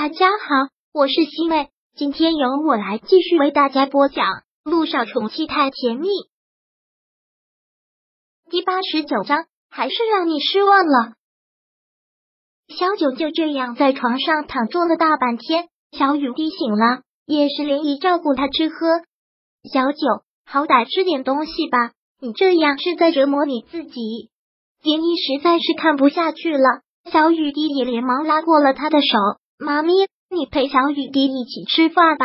[0.00, 4.26] 大家好，我是西妹，今天由我来继续为大家播讲
[4.62, 6.06] 《路上宠妻太甜蜜》
[8.48, 11.14] 第八十九章，还是让你失望了。
[12.68, 18.76] 小九就这样在床上躺坐了大半天，小雨滴醒了，也是连姨照顾他吃喝。
[19.64, 21.90] 小九，好歹吃点东西吧，
[22.20, 24.30] 你这样是在折磨你自己。
[24.80, 29.40] 连姨实在是看不下去了，小雨滴也连忙拉过了他的手。
[29.60, 29.92] 妈咪，
[30.30, 32.24] 你陪小雨滴一起吃饭吧。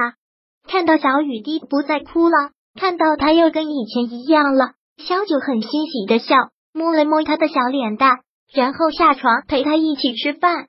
[0.68, 6.36] 看到小雨滴不再哭了，看到他又跟以前一样了，小九很欣喜的笑，
[6.74, 8.20] 摸了摸他的小脸蛋，
[8.54, 10.68] 然后下床陪他一起吃饭。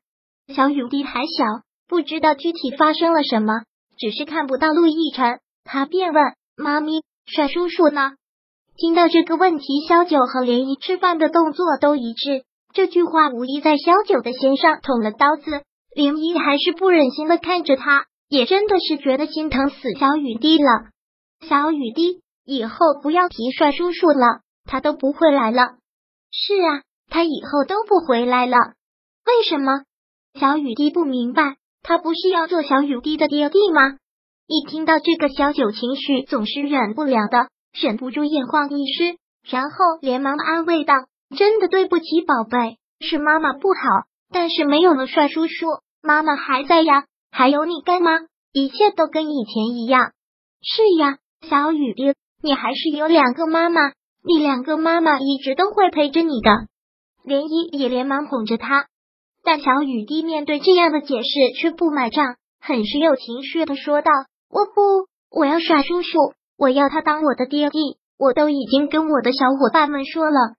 [0.55, 1.45] 小雨滴还小，
[1.87, 3.53] 不知道具体发生了什么，
[3.99, 6.23] 只是看不到陆亦辰，他便问
[6.57, 8.13] 妈咪：“帅叔叔呢？”
[8.77, 12.45] 听到这个问题，小九和涟漪吃饭的动作都一致。
[12.73, 15.63] 这句话无疑在小九的心上捅了刀子。
[15.95, 20.91] 林一还是不忍心的看着他，也真的是觉得心疼死小雨滴了。
[21.49, 25.77] 小雨滴，以后不要提帅叔叔了，他都不会来了。
[26.33, 28.57] 是啊，他以后都不回来了。
[29.25, 29.85] 为什么？
[30.39, 33.99] 小雨滴不明白，他不是要做小雨滴的爹地吗？
[34.49, 39.17] 一听到这个，小九情绪总是忍不了的，忍不住眼眶一湿，
[39.49, 40.95] 然后连忙安慰道
[41.39, 45.67] ：“真的对不起，宝贝，是妈妈不好，但是没有了帅叔叔。”
[46.03, 48.11] 妈妈还在呀，还有你干妈，
[48.53, 50.13] 一切都跟以前一样。
[50.61, 51.17] 是呀，
[51.49, 53.81] 小雨滴，你还是有两个妈妈，
[54.23, 56.51] 你两个妈妈一直都会陪着你的。
[57.25, 58.87] 涟漪也连忙哄着他，
[59.43, 64.11] 但小雨滴面对这样的解释却不买账，很是有情绪的说道
[64.53, 67.97] ：“我不，我要耍叔叔，我要他当我的爹地。
[68.19, 70.55] 我都已经跟我的小伙伴们说了，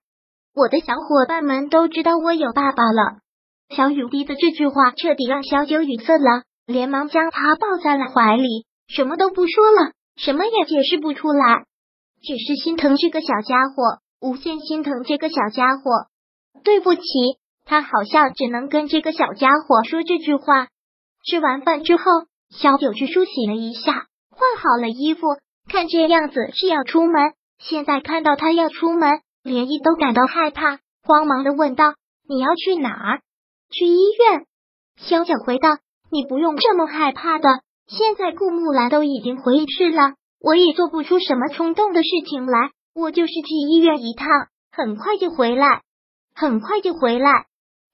[0.54, 3.18] 我的小伙伴们都知道我有爸爸了。”
[3.68, 11.64] 小雨滴的这句话彻底让小九语塞了，连忙将他抱在了怀里，什么都不说了，什么也解释不出来，
[12.22, 15.82] 只是心疼这个小家伙，无限心疼这个小家伙。
[16.64, 17.02] 对不起，
[17.64, 20.68] 他好像只能跟这个小家伙说这句话。
[21.28, 22.04] 吃完饭之后，
[22.50, 25.26] 小九去梳洗了一下，换好了衣服，
[25.68, 27.34] 看这样子是要出门。
[27.58, 31.94] 现在看到他要出门，连漪都感到害怕，慌忙的问道
[32.28, 33.20] ：“你要去哪儿？”
[33.70, 34.46] 去医院，
[34.96, 35.78] 萧九回道
[36.10, 37.48] ：“你不用这么害怕的。
[37.86, 42.70] 现在顾木兰都已经回去了，我也做不出什么冲动的事情来。
[42.94, 44.28] 我就是去医院一趟，
[44.72, 45.82] 很快就回来，
[46.34, 47.46] 很快就回来。”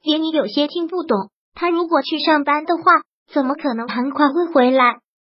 [0.05, 2.83] 连你有些听不懂，他如果去上班的话，
[3.33, 4.99] 怎么可能很快会回来？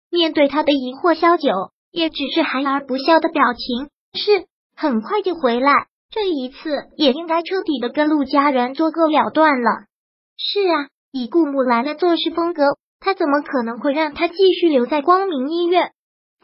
[0.10, 1.50] 面对他的疑惑，萧九
[1.92, 3.90] 也只是含而不笑的表情。
[4.14, 4.46] 是
[4.76, 9.86] 很快就回来，这一次也应该彻底的跟陆家人做个了断了。
[10.38, 12.64] 是啊，以顾木兰的做事风格，
[13.00, 15.92] 他怎么可能会让他继续留在光明医院？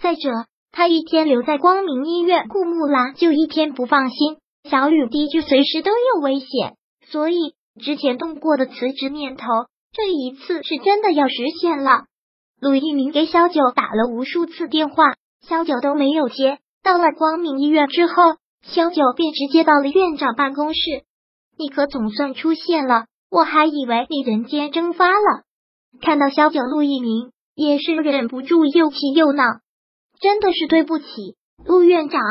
[0.02, 0.30] 再者，
[0.72, 4.38] 他一天留在光明医院，顾木兰就一天不放心，
[4.70, 6.76] 小雨滴就随时都有危险。
[7.12, 9.46] 所以之前动过的辞职念头，
[9.92, 12.06] 这一次是真的要实现了。
[12.62, 16.60] 陆一鸣给小九打了无数次电话，小九都没有接。
[16.84, 18.14] 到了光明医院之后，
[18.62, 20.80] 小九便直接到了院长办公室。
[21.58, 23.06] 你可总算出现了。
[23.30, 25.44] 我还以为你人间蒸发了。
[26.02, 29.44] 看到萧九陆一鸣，也是忍不住又气又恼。
[30.20, 31.06] 真的是对不起，
[31.64, 32.22] 陆院长。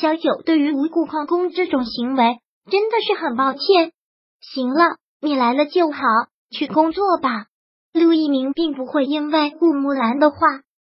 [0.00, 2.38] 萧九对于无故旷工这种行为，
[2.70, 3.92] 真的是很抱歉。
[4.40, 6.00] 行了，你来了就好，
[6.50, 7.46] 去工作吧。
[7.92, 10.36] 陆一鸣并不会因为顾木兰的话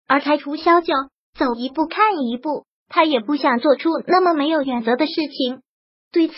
[0.07, 0.93] 而开除萧九，
[1.39, 5.63] 走一步看一步，他也不想做出那么没有原则的事情。
[6.13, 6.35] 对此，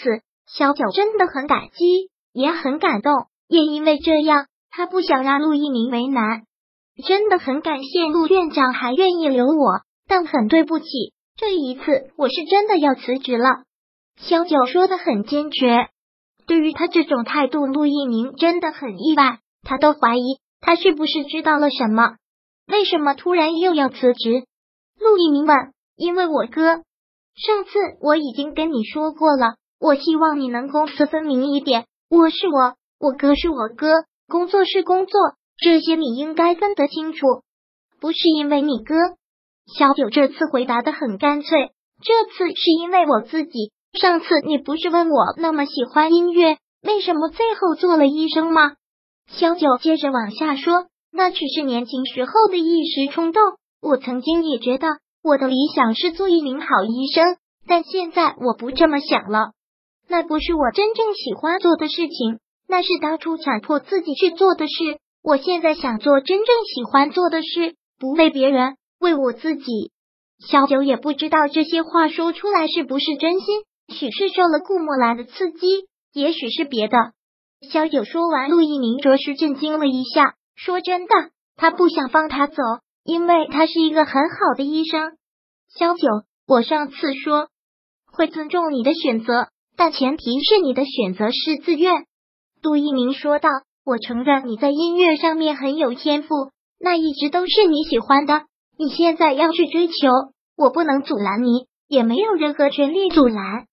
[0.46, 2.10] 萧九真的很感激。
[2.34, 3.12] 也很感动，
[3.48, 6.42] 也因为这样，他不想让陆一鸣为难。
[7.06, 10.84] 真的很感谢陆院长还愿意留我，但很对不起，
[11.36, 11.82] 这一次
[12.16, 13.64] 我是真的要辞职了。
[14.16, 15.88] 萧九说的很坚决，
[16.46, 22.16] 对于他这种态度，陆一鸣真的很意外，他都怀疑他是不是知道了什么，
[22.66, 24.44] 为什么突然又要辞职？
[25.00, 25.56] 陆一鸣问
[25.96, 26.62] ：“因为我哥，
[27.34, 27.70] 上次
[28.00, 35.20] 我已经跟你说过了，我希望你能公私分明一点。”我是我，我哥是我哥，工作是工作，
[35.58, 37.26] 这些你应该分得清楚。
[38.00, 38.94] 不是因为你哥，
[39.76, 41.72] 小九这次回答的很干脆。
[42.00, 43.72] 这次是因为我自己。
[43.98, 48.74] 上次你不是问我那么喜欢音乐，为什么最后做了医生吗？
[49.26, 53.42] 小九接着往下说，那只是年轻时候的一时冲动。
[53.82, 54.86] 我曾经也觉得
[55.20, 59.50] 我的理想是做一名好医生，但现在我不这么想了。
[60.08, 64.98] 那不是我真正喜欢做的事情，那是当初强迫自己去做的事。
[65.22, 69.90] 我现在想做真正喜欢做的事，不为别人，为我自己。
[70.46, 76.96] 小九也不知道这些话说出来是不是真心，许是受了顾墨兰的刺激，也许是别的。
[77.70, 80.34] 小九说完，陆一鸣着实震惊了一下。
[80.54, 81.14] 说真的，
[81.56, 82.62] 他不想放他走，
[83.04, 85.16] 因为他是一个很好的医生。
[85.74, 86.06] 小九，
[86.46, 87.48] 我上次说
[88.12, 91.92] 会尊重你的选择，但前提是你的选择是自愿。
[92.62, 93.48] 杜一鸣说道
[93.84, 96.28] ：“我承认你在音乐上面很有天赋，
[96.80, 98.42] 那一直都是你喜欢的。
[98.78, 99.94] 你现在要去追求，
[100.56, 103.66] 我不能阻拦你，也没有任何权利阻拦。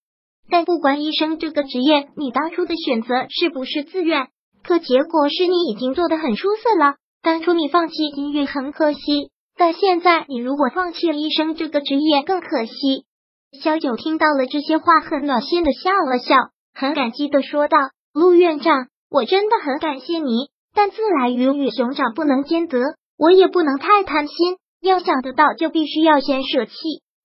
[0.49, 4.27] 但不管医生这个职业，你当初的选择是不是自愿？
[4.63, 6.95] 可结果是你已经做得很出色了。
[7.23, 13.05] 当初你放弃音乐很可惜，但现在你如果放弃了医生这个职业更可惜。”
[13.51, 16.35] 小九听到了这些话，很暖心的笑了笑，
[16.73, 17.77] 很感激的说道。
[18.13, 22.79] 陆院长，我真的很感谢你，但自来鱼与熊掌不能兼得，
[23.17, 26.73] 我也不能太贪心，要想得到就必须要先舍弃。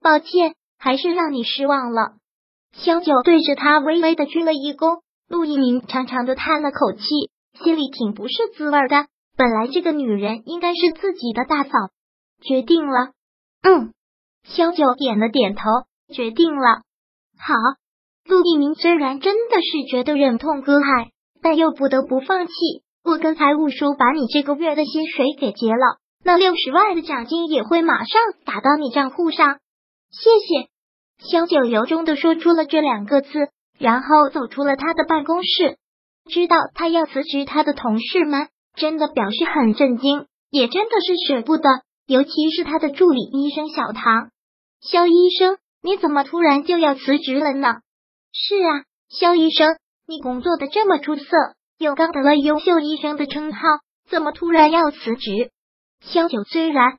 [0.01, 2.15] 抱歉，还是让你失望了。
[2.73, 7.05] 萧九对着他微微的鞠了一躬，陆一鸣长长的叹了口气，
[7.63, 9.07] 心里挺不是滋味的。
[9.37, 11.71] 本来这个女人应该是自己的大嫂，
[12.43, 13.13] 决定了。
[13.63, 13.93] 嗯，
[14.45, 15.63] 萧九点了点头，
[16.13, 16.83] 决定了。
[17.39, 17.55] 好。
[18.29, 21.13] 陆一鸣虽然真的是觉得忍痛割爱，
[21.43, 22.53] 但又不得不放弃。
[23.05, 29.61] 我跟财务叔把你这个月的薪水给结了，那六十万的奖金也会马上打到你账户上。
[30.11, 31.31] 谢谢。
[31.31, 33.29] 萧九由衷的说出了这两个字，
[33.79, 35.77] 然后走出了他的办公室。
[36.29, 41.69] 知道他要辞职，他的同事们真的表示很震惊，也真的是舍不得，
[42.09, 44.31] 尤其是他的助理医生小唐。
[44.81, 47.77] 肖医生，你怎么突然就要辞职了呢？
[48.33, 49.77] 是啊，肖医生，
[50.09, 51.25] 你工作的这么出色，
[51.79, 53.61] 又刚得了优秀医生的称号，
[54.11, 55.53] 怎么突然要辞职？
[56.01, 56.99] 肖九虽然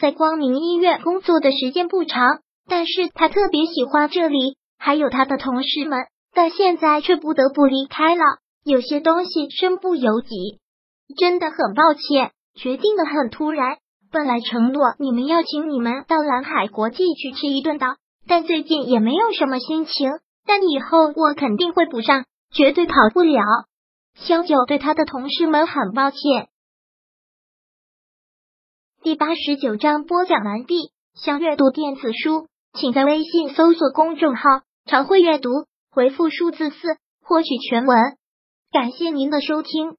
[0.00, 8.22] 在光明医院工作的时间不长，但是他特别喜欢这里，还有他的同事们，但现在却不得不离开了。
[8.64, 10.60] 有些东西身不由己，
[11.18, 13.76] 真的很抱歉，决定的很突然。
[14.10, 20.10] 本来承诺你们要请你们到蓝海国际去吃一顿的，但最近也没有什么心情。
[20.46, 23.42] 但以后我肯定会补上，绝对跑不了。
[24.14, 26.48] 萧九对他的同事们很抱歉。
[29.02, 30.92] 第八十九章播讲完毕。
[31.14, 34.42] 想阅读电子书，请在微信搜索公众号
[34.84, 35.48] “常会阅读”，
[35.90, 36.76] 回复数字四
[37.22, 37.96] 获取全文。
[38.72, 39.96] 感谢您的收听。